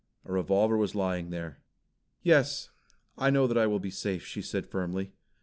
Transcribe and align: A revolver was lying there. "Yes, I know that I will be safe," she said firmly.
A 0.25 0.31
revolver 0.31 0.77
was 0.77 0.95
lying 0.95 1.29
there. 1.29 1.59
"Yes, 2.23 2.71
I 3.19 3.29
know 3.29 3.45
that 3.45 3.55
I 3.55 3.67
will 3.67 3.79
be 3.79 3.91
safe," 3.91 4.25
she 4.25 4.41
said 4.41 4.65
firmly. 4.65 5.11